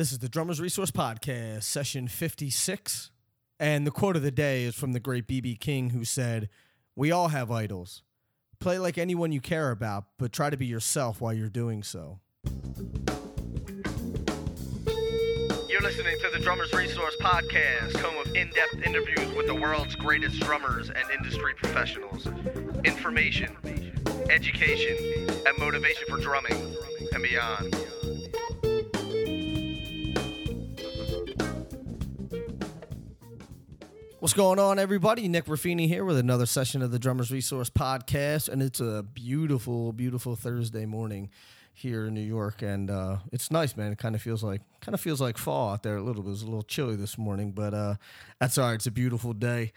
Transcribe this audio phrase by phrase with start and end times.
[0.00, 3.10] This is the Drummers Resource Podcast, session 56.
[3.58, 5.56] And the quote of the day is from the great B.B.
[5.56, 6.48] King, who said,
[6.96, 8.02] We all have idols.
[8.60, 12.18] Play like anyone you care about, but try to be yourself while you're doing so.
[15.68, 19.96] You're listening to the Drummers Resource Podcast, home of in depth interviews with the world's
[19.96, 22.26] greatest drummers and industry professionals.
[22.86, 23.54] Information,
[24.30, 24.96] education,
[25.28, 26.74] and motivation for drumming
[27.12, 27.76] and beyond.
[34.20, 35.28] What's going on, everybody?
[35.28, 39.94] Nick Ruffini here with another session of the Drummers Resource Podcast, and it's a beautiful,
[39.94, 41.30] beautiful Thursday morning
[41.72, 43.92] here in New York, and uh, it's nice, man.
[43.92, 46.28] It kind of feels like kind of feels like fall out there a little bit.
[46.28, 47.94] It was a little chilly this morning, but uh,
[48.38, 48.74] that's all right.
[48.74, 49.72] It's a beautiful day.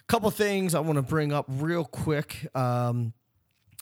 [0.00, 2.54] A Couple things I want to bring up real quick.
[2.54, 3.14] Um,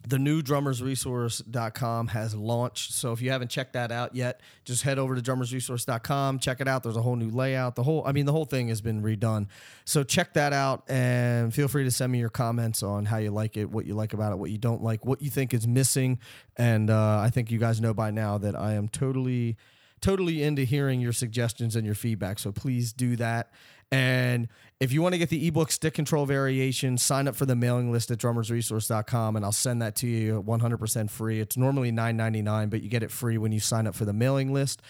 [0.07, 2.93] the new drummersresource.com has launched.
[2.93, 6.69] So if you haven't checked that out yet, just head over to drummersresource.com, check it
[6.69, 6.83] out.
[6.83, 7.75] There's a whole new layout.
[7.75, 9.47] The whole I mean the whole thing has been redone.
[9.85, 13.31] So check that out and feel free to send me your comments on how you
[13.31, 15.67] like it, what you like about it, what you don't like, what you think is
[15.67, 16.19] missing.
[16.57, 19.57] And uh, I think you guys know by now that I am totally
[20.05, 22.39] totally into hearing your suggestions and your feedback.
[22.39, 23.51] So please do that.
[23.93, 24.49] And
[24.81, 27.93] if you want to get the ebook stick control variation, sign up for the mailing
[27.93, 31.41] list at drummersresource.com and I'll send that to you 100% free.
[31.41, 34.53] It's normally $9.99, but you get it free when you sign up for the mailing
[34.53, 34.83] list.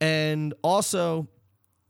[0.00, 1.28] And also,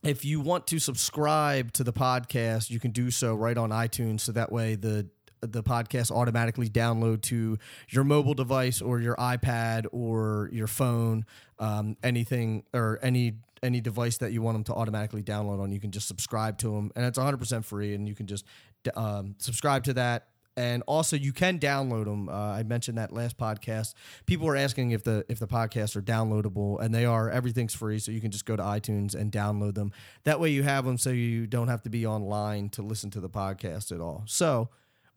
[0.02, 4.20] if you want to subscribe to the podcast, you can do so right on iTunes.
[4.20, 5.08] So that way the
[5.40, 7.58] the podcast automatically download to
[7.90, 11.27] your mobile device or your iPad or your phone,
[11.58, 13.34] um, anything or any
[13.67, 15.72] any device that you want them to automatically download on.
[15.72, 17.95] You can just subscribe to them, and it's 100 percent free.
[17.95, 18.47] And you can just
[18.95, 20.28] um, subscribe to that.
[20.58, 22.31] And also, you can download them.
[22.31, 23.92] Uh, I mentioned that last podcast.
[24.25, 27.28] People were asking if the if the podcasts are downloadable, and they are.
[27.28, 29.92] Everything's free, so you can just go to iTunes and download them.
[30.25, 33.20] That way, you have them, so you don't have to be online to listen to
[33.20, 34.23] the podcast at all.
[34.25, 34.70] So,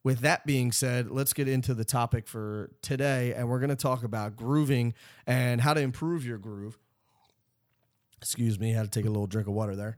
[0.04, 3.78] with that being said, let's get into the topic for today, and we're going to
[3.78, 4.94] talk about grooving
[5.26, 6.78] and how to improve your groove.
[8.22, 9.98] Excuse me, I had to take a little drink of water there.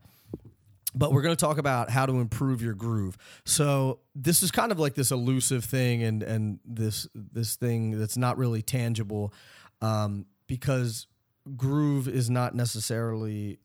[0.94, 3.18] But we're going to talk about how to improve your groove.
[3.46, 8.18] So this is kind of like this elusive thing, and and this this thing that's
[8.18, 9.34] not really tangible,
[9.82, 11.08] um, because
[11.56, 13.60] groove is not necessarily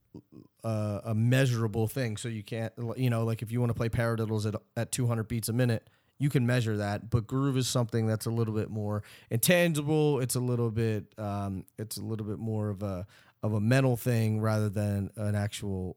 [0.62, 2.16] uh, a measurable thing.
[2.16, 5.26] So you can't, you know, like if you want to play paradiddles at at 200
[5.26, 7.10] beats a minute, you can measure that.
[7.10, 10.20] But groove is something that's a little bit more intangible.
[10.20, 13.06] It's a little bit, um, it's a little bit more of a
[13.42, 15.96] of a mental thing rather than an actual,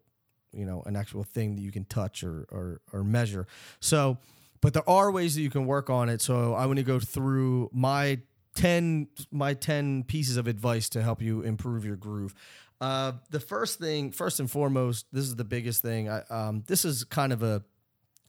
[0.52, 3.48] you know, an actual thing that you can touch or or, or measure.
[3.80, 4.18] So,
[4.62, 6.22] but there are ways that you can work on it.
[6.22, 8.20] So I want to go through my
[8.56, 12.34] 10 my 10 pieces of advice to help you improve your groove
[12.82, 16.84] uh, the first thing first and foremost this is the biggest thing I, um, this
[16.84, 17.64] is kind of a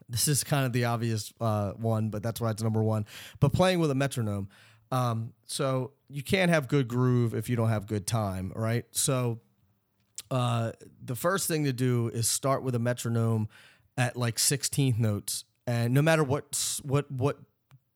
[0.09, 3.07] this is kind of the obvious uh, one but that's why it's number one
[3.41, 4.49] but playing with a metronome
[4.93, 9.41] um, so you can't have good groove if you don't have good time right so
[10.31, 10.73] uh,
[11.05, 13.49] the first thing to do is start with a metronome
[13.97, 17.39] at like 16th notes and no matter what what what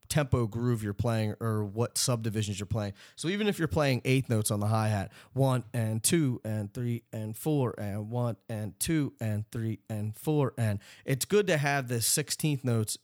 [0.09, 2.93] tempo groove you're playing or what subdivisions you're playing.
[3.16, 6.72] So even if you're playing eighth notes on the hi hat, one and two and
[6.72, 11.56] three and four and one and two and three and four and it's good to
[11.56, 12.99] have the 16th notes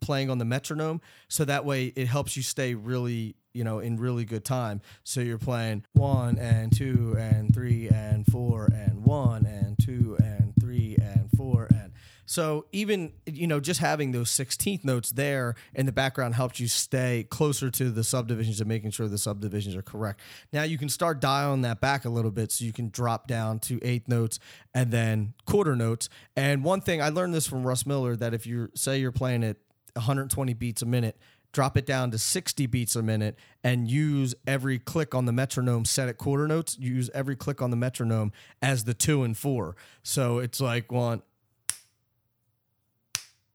[0.00, 3.96] playing on the metronome so that way it helps you stay really you know in
[3.96, 9.46] really good time so you're playing one and two and three and four and one
[9.46, 11.92] and two and three and four and
[12.28, 16.68] so even you know just having those 16th notes there in the background helps you
[16.68, 20.20] stay closer to the subdivisions and making sure the subdivisions are correct.
[20.52, 23.60] Now you can start dialing that back a little bit so you can drop down
[23.60, 24.38] to eighth notes
[24.74, 26.10] and then quarter notes.
[26.36, 29.42] And one thing I learned this from Russ Miller that if you say you're playing
[29.42, 29.56] at
[29.94, 31.16] 120 beats a minute,
[31.52, 35.84] drop it down to 60 beats a minute and use every click on the metronome
[35.84, 39.74] set at quarter notes use every click on the metronome as the two and four
[40.02, 41.22] so it's like one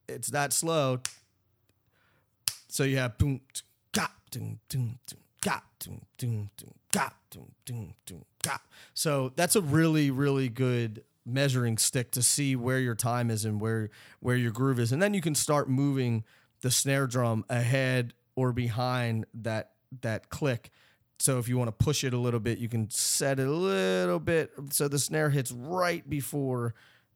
[0.08, 1.00] it's that slow.
[2.68, 3.42] So you have boom,
[3.92, 7.10] ga, doom, doom, doom, ga, doom, doom, doom, ga,
[7.66, 8.25] doom.
[8.94, 13.62] So that's a really, really good measuring stick to see where your time is and
[13.62, 13.90] where
[14.20, 16.24] where your groove is, and then you can start moving
[16.62, 19.72] the snare drum ahead or behind that
[20.02, 20.72] that click.
[21.20, 23.52] So if you want to push it a little bit, you can set it a
[23.52, 26.74] little bit so the snare hits right before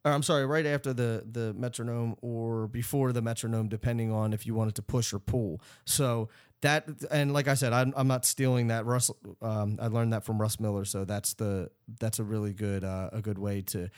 [0.08, 4.46] or I'm sorry, right after the the metronome or before the metronome, depending on if
[4.46, 5.62] you wanted to push or pull.
[5.86, 6.30] So
[6.62, 8.86] that and like I said, I'm, I'm not stealing that.
[8.86, 9.12] Russ,
[9.42, 11.70] um, I learned that from Russ Miller, so that's the
[12.00, 13.90] that's a really good uh, a good way to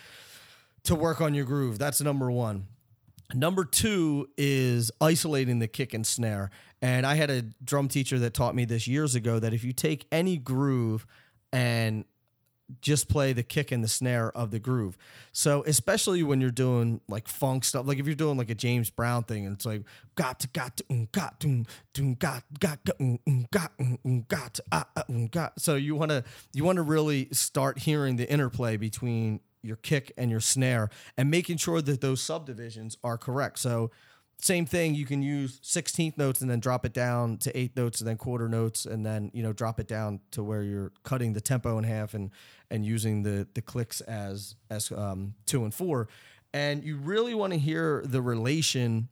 [0.83, 1.79] to work on your groove.
[1.79, 2.67] That's number one.
[3.33, 6.49] Number two is isolating the kick and snare.
[6.81, 9.71] And I had a drum teacher that taught me this years ago that if you
[9.71, 11.05] take any groove
[11.53, 12.05] and
[12.81, 14.97] just play the kick and the snare of the groove.
[15.31, 18.89] So especially when you're doing like funk stuff, like if you're doing like a James
[18.89, 19.83] Brown thing, and it's like
[20.15, 21.47] got to got to um, got to
[21.99, 23.19] um, got got got um,
[23.51, 25.59] got um, got ah, ah, um, got.
[25.59, 26.23] So you want to
[26.53, 31.29] you want to really start hearing the interplay between your kick and your snare and
[31.29, 33.59] making sure that those subdivisions are correct.
[33.59, 33.91] So
[34.41, 37.99] same thing you can use 16th notes and then drop it down to eighth notes
[37.99, 41.33] and then quarter notes and then you know drop it down to where you're cutting
[41.33, 42.31] the tempo in half and
[42.71, 46.07] and using the the clicks as as um, two and four.
[46.53, 49.09] And you really want to hear the relation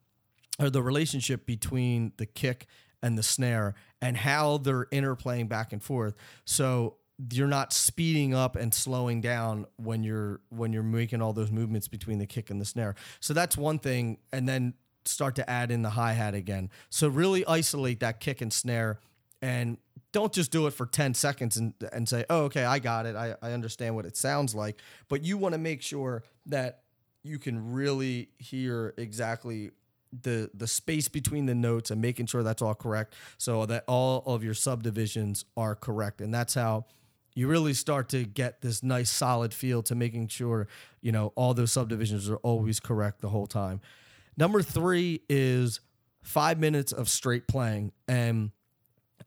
[0.60, 2.66] or the relationship between the kick
[3.04, 6.16] and the snare and how they're interplaying back and forth.
[6.46, 6.96] So
[7.32, 11.88] you're not speeding up and slowing down when you're when you're making all those movements
[11.88, 12.96] between the kick and the snare.
[13.20, 14.20] So that's one thing.
[14.32, 14.74] And then
[15.08, 16.70] start to add in the hi hat again.
[16.90, 19.00] So really isolate that kick and snare
[19.42, 19.78] and
[20.12, 23.16] don't just do it for 10 seconds and, and say, oh, okay, I got it.
[23.16, 24.80] I, I understand what it sounds like.
[25.10, 26.82] But you want to make sure that
[27.24, 29.72] you can really hear exactly
[30.24, 34.24] the the space between the notes and making sure that's all correct so that all
[34.26, 36.86] of your subdivisions are correct and that's how
[37.36, 40.68] you really start to get this nice solid feel to making sure
[41.02, 43.82] you know all those subdivisions are always correct the whole time
[44.38, 45.82] Number three is
[46.22, 47.92] five minutes of straight playing.
[48.08, 48.52] And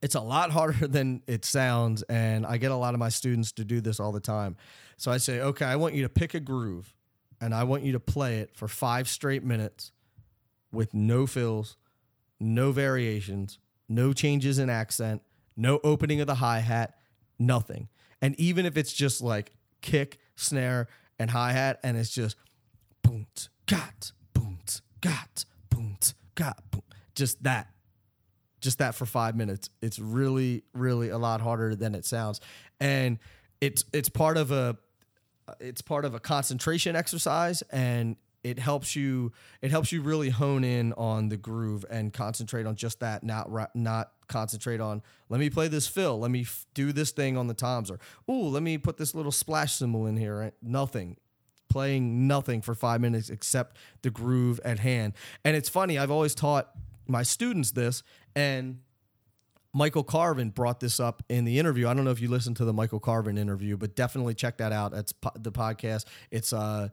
[0.01, 2.03] it's a lot harder than it sounds.
[2.05, 4.57] And I get a lot of my students to do this all the time.
[4.97, 6.95] So I say, okay, I want you to pick a groove
[7.41, 9.93] and I want you to play it for five straight minutes
[10.73, 11.77] with no fills,
[12.39, 13.59] no variations,
[13.89, 15.23] no changes in accent,
[15.57, 16.95] no opening of the hi hat,
[17.39, 17.89] nothing.
[18.23, 22.37] And even if it's just like kick, snare, and hi hat, and it's just
[23.03, 23.27] boom,
[23.67, 24.13] got,
[25.01, 25.97] got, boom,
[26.35, 26.83] got, boom.
[27.15, 27.69] Just that.
[28.61, 29.71] Just that for five minutes.
[29.81, 32.41] It's really, really a lot harder than it sounds.
[32.79, 33.19] And
[33.61, 34.77] it's it's part of a
[35.59, 40.65] it's part of a concentration exercise and it helps you it helps you really hone
[40.65, 45.51] in on the groove and concentrate on just that not not concentrate on let me
[45.51, 47.99] play this fill let me f- do this thing on the toms or
[48.29, 50.55] oh let me put this little splash cymbal in here right?
[50.63, 51.17] nothing
[51.71, 55.15] playing nothing for five minutes except the groove at hand.
[55.45, 56.71] And it's funny, I've always taught
[57.07, 58.03] my students this,
[58.37, 58.81] and
[59.73, 61.89] Michael Carvin brought this up in the interview.
[61.89, 64.73] I don't know if you listened to the Michael Carvin interview, but definitely check that
[64.73, 64.91] out.
[64.91, 66.07] That's po- the podcast.
[66.31, 66.89] It's uh,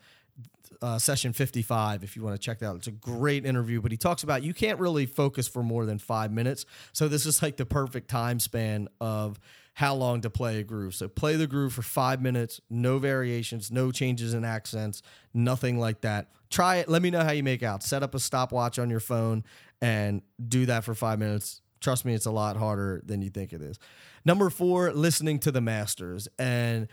[0.82, 2.76] uh, session 55 if you want to check that out.
[2.78, 5.98] It's a great interview, but he talks about you can't really focus for more than
[5.98, 6.66] five minutes.
[6.94, 9.40] So this is like the perfect time span of
[9.74, 10.96] how long to play a groove.
[10.96, 15.04] So play the groove for five minutes, no variations, no changes in accents,
[15.34, 16.32] nothing like that.
[16.50, 16.90] Try it.
[16.90, 17.84] Let me know how you make out.
[17.84, 19.44] Set up a stopwatch on your phone
[19.82, 21.62] and do that for five minutes.
[21.80, 23.78] Trust me, it's a lot harder than you think it is.
[24.26, 26.28] Number four, listening to the masters.
[26.40, 26.88] And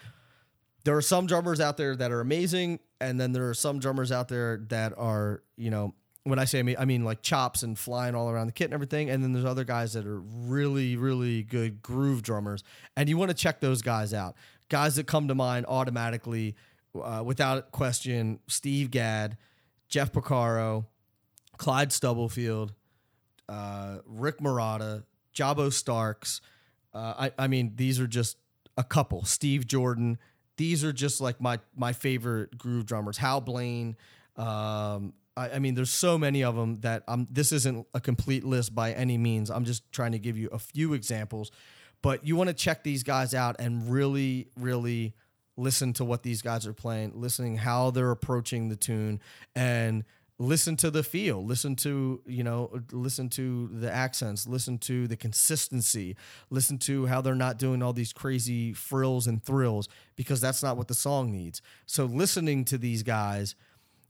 [0.84, 4.10] there are some drummers out there that are amazing, and then there are some drummers
[4.10, 7.62] out there that are, you know, when I say I mean, I mean like chops
[7.62, 9.10] and flying all around the kit and everything.
[9.10, 12.64] And then there's other guys that are really, really good groove drummers,
[12.96, 14.34] and you want to check those guys out.
[14.70, 16.56] Guys that come to mind automatically,
[17.00, 19.36] uh, without question: Steve Gadd,
[19.88, 20.86] Jeff Porcaro,
[21.58, 22.72] Clyde Stubblefield,
[23.48, 26.40] uh, Rick Marotta, Jabo Starks.
[26.94, 28.38] Uh, I, I mean, these are just
[28.78, 29.24] a couple.
[29.24, 30.18] Steve Jordan.
[30.56, 33.18] These are just like my my favorite groove drummers.
[33.18, 33.96] Hal Blaine.
[34.36, 37.26] Um, I, I mean, there's so many of them that I'm.
[37.30, 39.50] This isn't a complete list by any means.
[39.50, 41.50] I'm just trying to give you a few examples,
[42.02, 45.14] but you want to check these guys out and really, really
[45.56, 49.20] listen to what these guys are playing, listening how they're approaching the tune,
[49.54, 50.04] and
[50.38, 55.16] listen to the feel listen to you know listen to the accents listen to the
[55.16, 56.16] consistency
[56.50, 60.76] listen to how they're not doing all these crazy frills and thrills because that's not
[60.76, 63.54] what the song needs so listening to these guys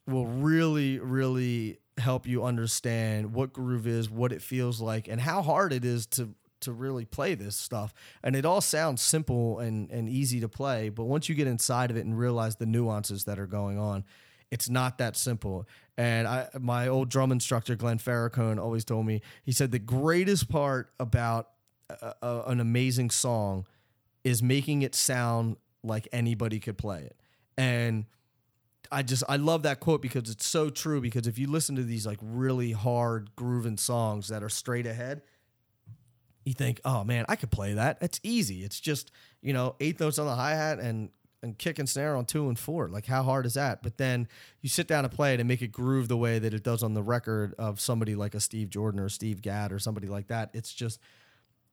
[0.07, 5.43] will really, really help you understand what groove is, what it feels like, and how
[5.43, 7.93] hard it is to to really play this stuff.
[8.23, 11.90] And it all sounds simple and and easy to play, but once you get inside
[11.90, 14.04] of it and realize the nuances that are going on,
[14.51, 15.67] it's not that simple.
[15.97, 19.21] And I, my old drum instructor Glenn Farrakhan always told me.
[19.45, 21.51] He said the greatest part about
[21.89, 23.67] a, a, an amazing song
[24.25, 27.17] is making it sound like anybody could play it.
[27.57, 28.07] And
[28.91, 31.01] I just I love that quote because it's so true.
[31.01, 35.23] Because if you listen to these like really hard grooving songs that are straight ahead,
[36.45, 37.99] you think, oh man, I could play that.
[38.01, 38.65] It's easy.
[38.65, 39.11] It's just,
[39.43, 41.11] you know, eighth notes on the hi hat and
[41.45, 42.89] and kick and snare on two and four.
[42.89, 43.83] Like how hard is that?
[43.83, 44.27] But then
[44.61, 46.83] you sit down and play it and make it groove the way that it does
[46.83, 50.29] on the record of somebody like a Steve Jordan or Steve Gadd or somebody like
[50.29, 50.51] that.
[50.55, 50.99] It's just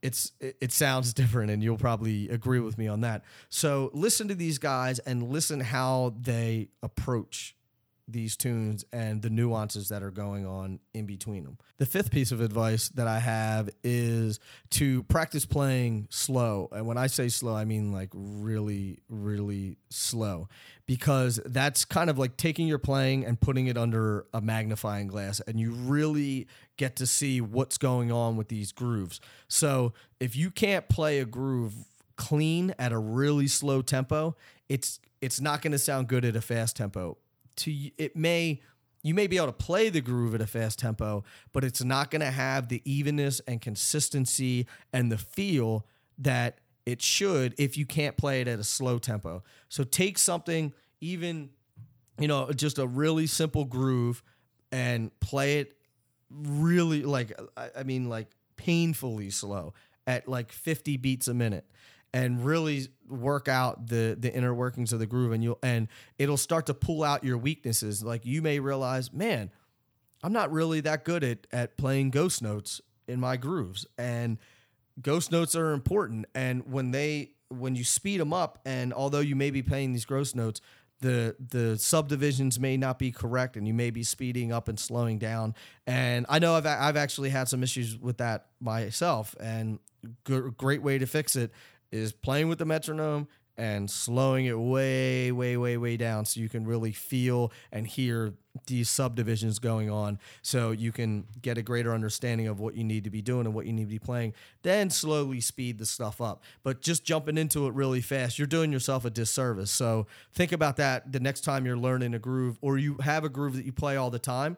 [0.02, 3.24] it's it, sounds different and you'll probably agree with me on that.
[3.50, 7.56] So listen to these guys and listen how they approach
[8.12, 11.58] these tunes and the nuances that are going on in between them.
[11.78, 14.40] The fifth piece of advice that I have is
[14.72, 16.70] to practice playing slow.
[16.72, 20.48] And when I say slow, I mean like really, really slow
[20.86, 25.40] because that's kind of like taking your playing and putting it under a magnifying glass
[25.42, 29.20] and you really get to see what's going on with these grooves.
[29.48, 31.74] So if you can't play a groove
[32.16, 34.36] clean at a really slow tempo,
[34.70, 37.18] it's it's not going to sound good at a fast tempo
[37.58, 38.62] to it may
[39.04, 42.12] you may be able to play the groove at a fast tempo, but it's not
[42.12, 45.88] going to have the evenness and consistency and the feel
[46.20, 49.44] that it should if you can't play it at a slow tempo.
[49.70, 51.50] So take something even
[52.20, 54.24] you know just a really simple groove
[54.72, 55.78] and play it
[56.30, 59.74] really like I mean like painfully slow
[60.08, 61.66] at like 50 beats a minute
[62.14, 65.32] and really work out the the inner workings of the groove.
[65.32, 65.88] And you'll and
[66.18, 68.04] it'll start to pull out your weaknesses.
[68.04, 69.52] Like you may realize man
[70.24, 73.86] i'm not really that good at at playing ghost notes in my grooves.
[73.98, 74.38] And
[75.02, 76.26] ghost notes are important.
[76.36, 80.06] And when they when you speed them up and although you may be playing these
[80.06, 80.62] ghost notes
[81.02, 85.18] the the subdivisions may not be correct and you may be speeding up and slowing
[85.18, 85.56] down.
[85.86, 89.80] And i know i've, I've actually had some issues with that myself and
[90.26, 91.52] g- great way to fix it
[91.92, 96.50] is playing with the metronome and slowing it way, way, way, way down so you
[96.50, 98.34] can really feel and hear
[98.66, 103.04] these subdivisions going on so you can get a greater understanding of what you need
[103.04, 104.34] to be doing and what you need to be playing.
[104.64, 106.44] Then slowly speed the stuff up.
[106.64, 109.70] But just jumping into it really fast, you're doing yourself a disservice.
[109.70, 113.30] So think about that the next time you're learning a groove or you have a
[113.30, 114.58] groove that you play all the time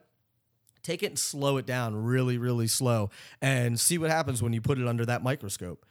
[0.84, 3.10] take it and slow it down really, really slow
[3.42, 5.86] and see what happens when you put it under that microscope.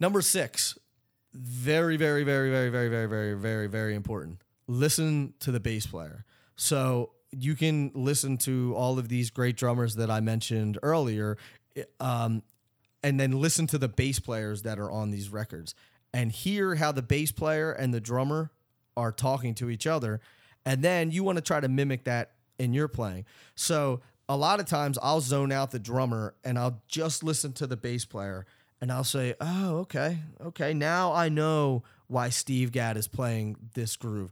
[0.00, 0.78] Number six,
[1.34, 4.42] very, very, very, very, very, very, very, very, very important.
[4.66, 6.24] Listen to the bass player.
[6.56, 11.36] So you can listen to all of these great drummers that I mentioned earlier,
[12.00, 12.42] um,
[13.02, 15.74] and then listen to the bass players that are on these records
[16.12, 18.50] and hear how the bass player and the drummer
[18.96, 20.20] are talking to each other.
[20.64, 23.26] And then you want to try to mimic that in your playing.
[23.54, 27.66] So a lot of times I'll zone out the drummer and I'll just listen to
[27.66, 28.46] the bass player
[28.80, 30.74] and I'll say, "Oh, okay, okay.
[30.74, 34.30] Now I know why Steve Gadd is playing this groove.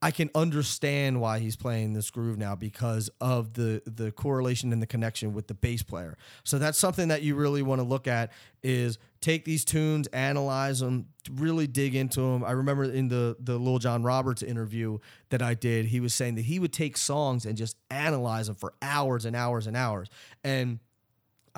[0.00, 4.80] I can understand why he's playing this groove now because of the the correlation and
[4.80, 6.16] the connection with the bass player.
[6.44, 8.30] So that's something that you really want to look at
[8.62, 12.44] is take these tunes, analyze them, really dig into them.
[12.44, 14.98] I remember in the the Lil John Roberts interview
[15.30, 18.54] that I did, he was saying that he would take songs and just analyze them
[18.54, 20.08] for hours and hours and hours.
[20.44, 20.78] And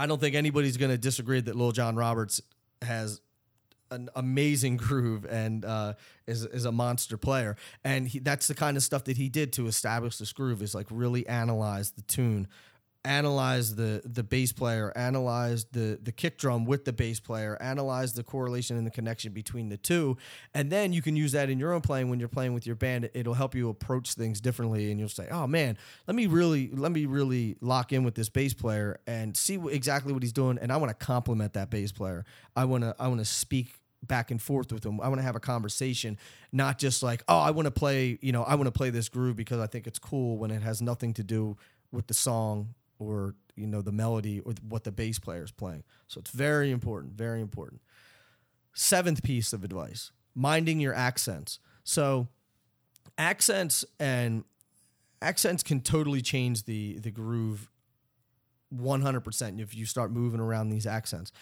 [0.00, 2.40] I don't think anybody's going to disagree that Lil John Roberts
[2.80, 3.20] has
[3.90, 5.92] an amazing groove and uh,
[6.26, 7.56] is is a monster player.
[7.84, 10.74] And he, that's the kind of stuff that he did to establish this groove is
[10.74, 12.48] like really analyze the tune,
[13.04, 18.12] analyze the the bass player, analyze the the kick drum with the bass player, analyze
[18.12, 20.16] the correlation and the connection between the two,
[20.54, 22.76] and then you can use that in your own playing when you're playing with your
[22.76, 23.08] band.
[23.14, 26.92] It'll help you approach things differently, and you'll say, "Oh man, let me really let
[26.92, 30.58] me really lock in with this bass player and see what, exactly what he's doing."
[30.58, 32.24] And I want to compliment that bass player.
[32.54, 35.00] I want to I want to speak back and forth with him.
[35.00, 36.16] I want to have a conversation,
[36.52, 39.10] not just like, oh, I want to play, you know, I want to play this
[39.10, 41.58] groove because I think it's cool when it has nothing to do
[41.92, 45.82] with the song or you know the melody or what the bass player is playing.
[46.06, 47.80] So it's very important, very important.
[48.72, 51.58] Seventh piece of advice: minding your accents.
[51.82, 52.28] So
[53.18, 54.44] accents and
[55.20, 57.68] accents can totally change the the groove
[58.74, 61.32] 100% if you start moving around these accents.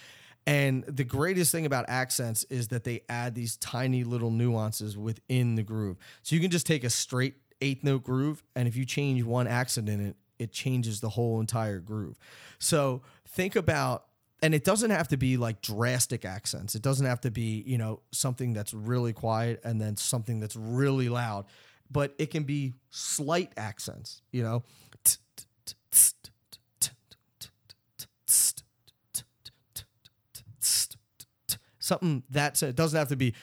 [0.47, 5.57] And the greatest thing about accents is that they add these tiny little nuances within
[5.57, 5.99] the groove.
[6.23, 9.47] So you can just take a straight eighth note groove, and if you change one
[9.47, 12.19] accent in it, it changes the whole entire groove.
[12.59, 14.05] So think about
[14.41, 16.75] and it doesn't have to be like drastic accents.
[16.75, 20.55] It doesn't have to be, you know, something that's really quiet and then something that's
[20.55, 21.47] really loud,
[21.91, 24.63] but it can be slight accents, you know.
[31.81, 33.35] Something that's it doesn't have to be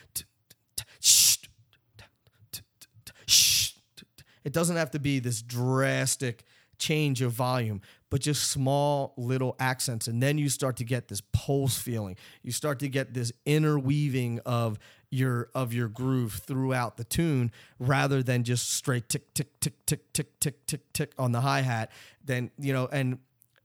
[4.44, 6.44] it doesn't have to be this drastic
[6.86, 10.08] change your volume, but just small little accents.
[10.08, 12.16] And then you start to get this pulse feeling.
[12.44, 14.78] You start to get this interweaving of
[15.10, 20.14] your of your groove throughout the tune rather than just straight tick, tick, tick, tick,
[20.14, 21.92] tick, tick, tick, tick on the hi-hat.
[22.24, 23.20] Then, you know, and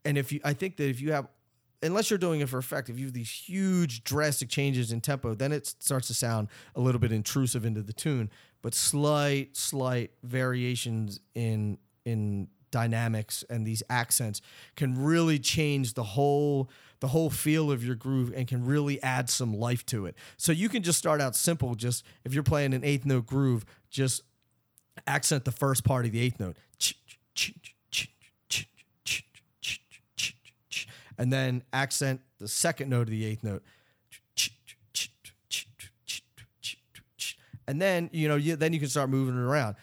[0.05, 1.29] and if you I think that if you have
[1.83, 5.35] unless you're doing it for effect, if you have these huge drastic changes in tempo,
[5.35, 8.31] then it starts to sound a little bit intrusive into the tune.
[8.63, 14.41] But slight, slight variations in in dynamics and these accents
[14.77, 19.31] can really change the whole the whole feel of your groove and can really add
[19.31, 20.15] some life to it.
[20.37, 23.65] So you can just start out simple, just if you're playing an eighth note groove,
[23.91, 24.23] just
[25.07, 26.57] accent the first part of the eighth note.
[31.17, 33.63] And then accent the second note of the eighth note.
[37.67, 39.77] And then, you know, you, then you can start moving it around.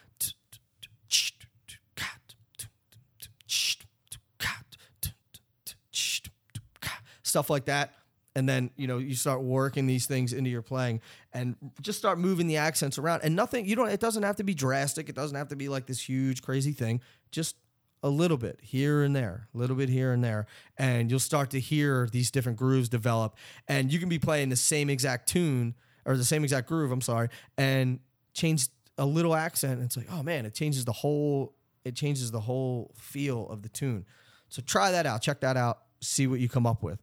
[7.38, 7.94] Stuff like that.
[8.36, 11.02] And then, you know, you start working these things into your playing
[11.34, 13.22] and just start moving the accents around.
[13.24, 15.08] And nothing, you don't, it doesn't have to be drastic.
[15.08, 17.02] It doesn't have to be like this huge, crazy thing.
[17.32, 17.56] Just
[18.04, 20.48] a little bit here and there, a little bit here and there.
[20.78, 23.36] And you'll start to hear these different grooves develop.
[23.68, 25.76] And you can be playing the same exact tune
[26.06, 28.00] or the same exact groove, I'm sorry, and
[28.34, 28.68] change
[28.98, 29.82] a little accent.
[29.82, 33.70] It's like, oh man, it changes the whole, it changes the whole feel of the
[33.70, 34.06] tune.
[34.50, 35.22] So try that out.
[35.22, 37.02] Check that out see what you come up with.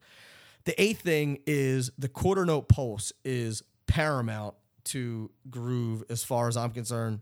[0.65, 6.57] The eighth thing is the quarter note pulse is paramount to groove as far as
[6.57, 7.21] I'm concerned.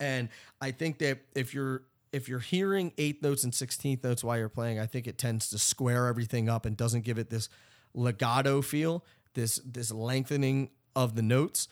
[0.00, 0.28] And
[0.60, 1.82] I think that if you're
[2.12, 5.48] if you're hearing eighth notes and sixteenth notes while you're playing, I think it tends
[5.50, 7.48] to square everything up and doesn't give it this
[7.94, 11.68] legato feel, this this lengthening of the notes.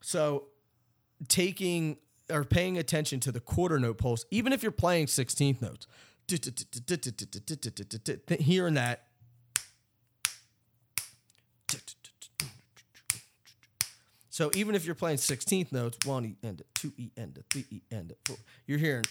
[0.00, 0.44] So
[1.26, 1.98] taking
[2.30, 5.86] or paying attention to the quarter note pulse, even if you're playing 16th notes,
[8.40, 9.04] hearing that.
[14.30, 17.80] So even if you're playing 16th notes, one E end, two E end, three E
[17.90, 18.36] end, four,
[18.68, 19.04] you're hearing.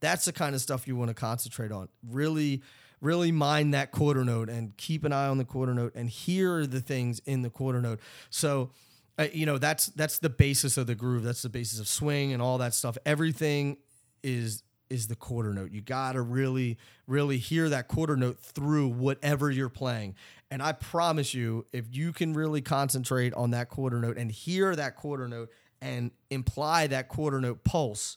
[0.00, 1.88] That's the kind of stuff you want to concentrate on.
[2.08, 2.62] Really,
[3.00, 6.66] really mind that quarter note and keep an eye on the quarter note and hear
[6.66, 8.00] the things in the quarter note.
[8.30, 8.70] So
[9.18, 11.24] uh, you know that's that's the basis of the groove.
[11.24, 12.96] That's the basis of swing and all that stuff.
[13.04, 13.78] Everything
[14.22, 15.70] is is the quarter note.
[15.70, 20.14] You got to really really hear that quarter note through whatever you're playing.
[20.50, 24.74] And i promise you if you can really concentrate on that quarter note and hear
[24.74, 25.50] that quarter note
[25.82, 28.16] and imply that quarter note pulse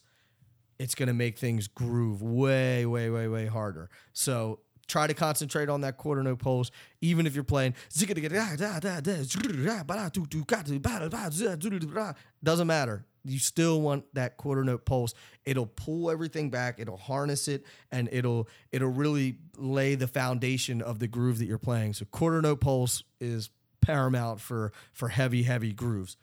[0.78, 3.88] it's going to make things groove way way way way harder.
[4.12, 4.60] So
[4.92, 7.74] try to concentrate on that quarter note pulse, even if you're playing
[12.44, 13.06] doesn't matter.
[13.24, 15.14] You still want that quarter note pulse.
[15.46, 20.98] It'll pull everything back, it'll harness it, and it'll it'll really lay the foundation of
[20.98, 21.94] the groove that you're playing.
[21.94, 23.48] So quarter note pulse is
[23.80, 26.18] paramount for for heavy, heavy grooves.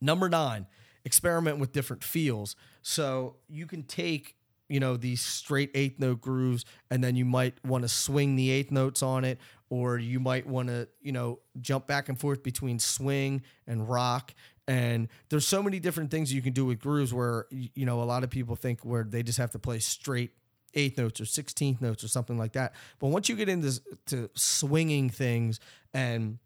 [0.00, 0.66] Number nine,
[1.04, 2.56] experiment with different feels.
[2.82, 4.36] So you can take
[4.68, 8.50] you know these straight eighth note grooves and then you might want to swing the
[8.50, 9.38] eighth notes on it
[9.70, 14.34] or you might want to you know jump back and forth between swing and rock.
[14.66, 18.04] And there's so many different things you can do with grooves where you know a
[18.04, 20.32] lot of people think where they just have to play straight
[20.74, 22.74] eighth notes or 16th notes or something like that.
[22.98, 25.60] But once you get into to swinging things
[25.92, 26.38] and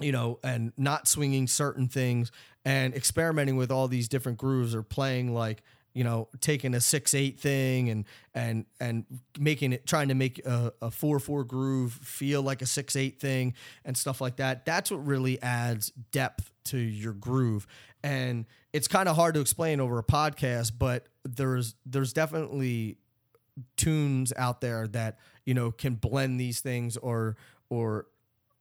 [0.00, 2.32] you know and not swinging certain things
[2.64, 5.62] and experimenting with all these different grooves or playing like
[6.00, 9.04] you know, taking a six eight thing and and and
[9.38, 13.20] making it trying to make a, a four four groove feel like a six eight
[13.20, 13.52] thing
[13.84, 14.64] and stuff like that.
[14.64, 17.66] That's what really adds depth to your groove.
[18.02, 22.96] And it's kind of hard to explain over a podcast, but there's there's definitely
[23.76, 27.36] tunes out there that you know can blend these things or
[27.68, 28.06] or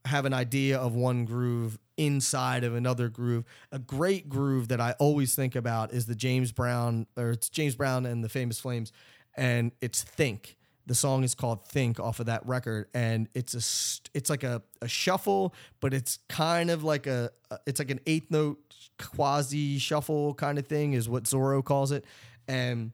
[0.06, 3.46] have an idea of one groove inside of another groove.
[3.72, 7.76] A great groove that I always think about is the James Brown, or it's James
[7.76, 8.92] Brown and the Famous Flames,
[9.36, 10.56] and it's Think.
[10.86, 14.64] The song is called Think off of that record, and it's a it's like a,
[14.82, 17.30] a shuffle, but it's kind of like a
[17.68, 18.58] it's like an eighth note
[18.98, 22.06] quasi shuffle kind of thing, is what Zoro calls it,
[22.48, 22.92] and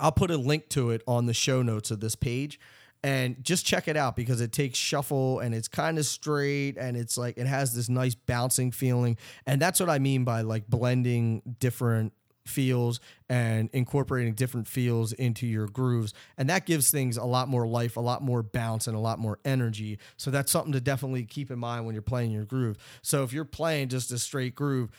[0.00, 2.58] I'll put a link to it on the show notes of this page
[3.06, 6.96] and just check it out because it takes shuffle and it's kind of straight and
[6.96, 9.16] it's like it has this nice bouncing feeling
[9.46, 12.12] and that's what i mean by like blending different
[12.48, 16.14] feels and incorporating different feels into your grooves.
[16.38, 19.18] And that gives things a lot more life, a lot more bounce, and a lot
[19.18, 19.98] more energy.
[20.16, 22.78] So that's something to definitely keep in mind when you're playing your groove.
[23.02, 24.90] So if you're playing just a straight groove,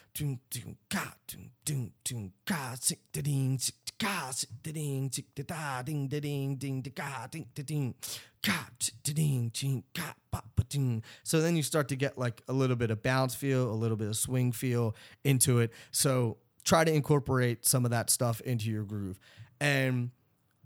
[4.00, 4.32] da,
[4.64, 9.14] ding, da, ding, da, ding, da, ding, ding, da, ka, ding, da, ding, sick, da,
[9.14, 11.04] ding, ching, ka, ba, ding.
[11.24, 13.98] So then you start to get like a little bit of bounce feel, a little
[13.98, 15.72] bit of swing feel into it.
[15.92, 19.20] So try to incorporate some of that stuff into your groove.
[19.60, 20.12] And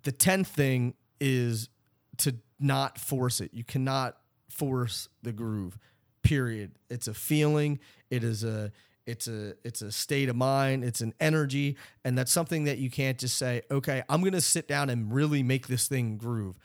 [0.04, 1.70] the 10th thing is
[2.18, 3.54] to not force it.
[3.54, 4.18] You cannot
[4.50, 5.78] force the groove.
[6.24, 6.72] Period.
[6.90, 7.80] It's a feeling.
[8.10, 8.72] It is a
[9.06, 12.90] it's a it's a state of mind, it's an energy, and that's something that you
[12.90, 16.58] can't just say, "Okay, I'm going to sit down and really make this thing groove."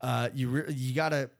[0.00, 1.30] Uh, you re- you got to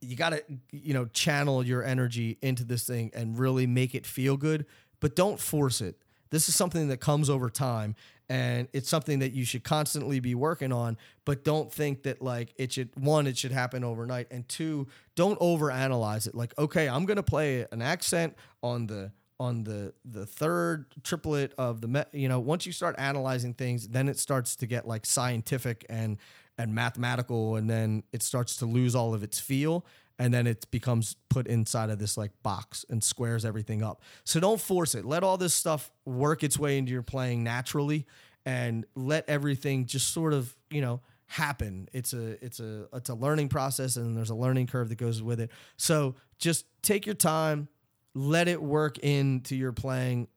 [0.00, 4.06] you got to you know channel your energy into this thing and really make it
[4.06, 4.66] feel good,
[5.00, 5.96] but don't force it.
[6.30, 7.94] This is something that comes over time
[8.28, 12.54] and it's something that you should constantly be working on, but don't think that like
[12.56, 14.28] it should one, it should happen overnight.
[14.30, 16.34] And two, don't overanalyze it.
[16.34, 21.80] Like, okay, I'm gonna play an accent on the on the the third triplet of
[21.80, 25.84] the you know once you start analyzing things then it starts to get like scientific
[25.88, 26.18] and
[26.56, 29.84] and mathematical and then it starts to lose all of its feel
[30.18, 34.02] and then it becomes put inside of this like box and squares everything up.
[34.24, 35.04] So don't force it.
[35.04, 38.06] Let all this stuff work its way into your playing naturally
[38.46, 41.88] and let everything just sort of, you know, happen.
[41.92, 45.22] It's a it's a it's a learning process and there's a learning curve that goes
[45.22, 45.50] with it.
[45.76, 47.68] So just take your time,
[48.14, 50.28] let it work into your playing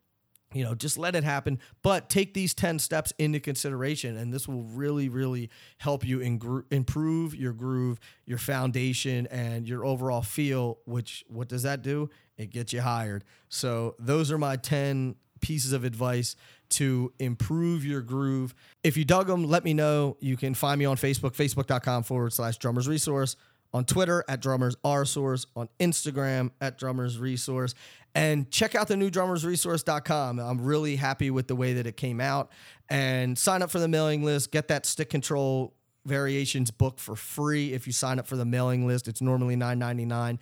[0.54, 4.48] you know just let it happen but take these 10 steps into consideration and this
[4.48, 10.80] will really really help you in improve your groove your foundation and your overall feel
[10.86, 12.10] which what does that do?
[12.38, 13.24] It gets you hired.
[13.50, 16.36] So those are my 10 pieces of advice
[16.70, 18.54] to improve your groove.
[18.84, 20.18] If you dug them let me know.
[20.20, 23.36] You can find me on facebook facebook.com forward slash drummers resource
[23.74, 27.74] on Twitter at Drummers R Source, on Instagram at Drummers Resource,
[28.16, 30.40] and check out the new drummersresource.com.
[30.40, 32.52] I'm really happy with the way that it came out.
[32.90, 35.76] And sign up for the mailing list, get that stick control
[36.06, 39.08] variations book for free if you sign up for the mailing list.
[39.08, 40.40] It's normally $9.99.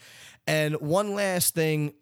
[0.47, 1.93] And one last thing,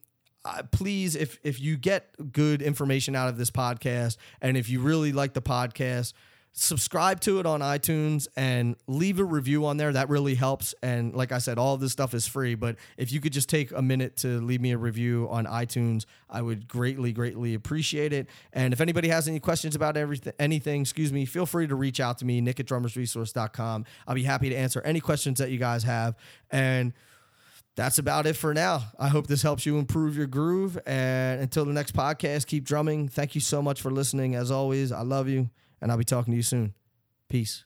[0.46, 4.82] uh, please, if if you get good information out of this podcast, and if you
[4.82, 6.12] really like the podcast,
[6.56, 9.92] subscribe to it on iTunes and leave a review on there.
[9.92, 10.76] That really helps.
[10.84, 12.54] And like I said, all this stuff is free.
[12.54, 16.06] But if you could just take a minute to leave me a review on iTunes,
[16.30, 18.30] I would greatly, greatly appreciate it.
[18.54, 22.00] And if anybody has any questions about everything, anything, excuse me, feel free to reach
[22.00, 23.86] out to me, nick at drummersresource.com.
[24.08, 26.16] I'll be happy to answer any questions that you guys have.
[26.52, 26.94] And
[27.76, 28.84] that's about it for now.
[29.00, 30.78] I hope this helps you improve your groove.
[30.86, 33.08] And until the next podcast, keep drumming.
[33.08, 34.36] Thank you so much for listening.
[34.36, 35.50] As always, I love you
[35.84, 36.74] and I'll be talking to you soon.
[37.30, 37.66] Peace.